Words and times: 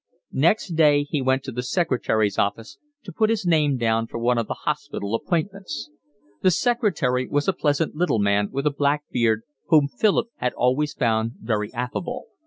Next 0.33 0.69
day 0.69 1.03
he 1.03 1.21
went 1.21 1.43
to 1.43 1.51
the 1.51 1.61
secretary's 1.61 2.39
office 2.39 2.79
to 3.03 3.11
put 3.13 3.29
his 3.29 3.45
name 3.45 3.77
down 3.77 4.07
for 4.07 4.17
one 4.17 4.39
of 4.39 4.47
the 4.47 4.55
hospital 4.65 5.13
appointments. 5.13 5.91
The 6.41 6.49
secretary 6.49 7.27
was 7.27 7.47
a 7.47 7.53
pleasant 7.53 7.93
little 7.93 8.17
man 8.17 8.49
with 8.49 8.65
a 8.65 8.71
black 8.73 9.03
beard, 9.11 9.43
whom 9.67 9.87
Philip 9.87 10.29
had 10.37 10.53
always 10.53 10.95
found 10.95 11.33
very 11.39 11.71
affable. 11.75 12.25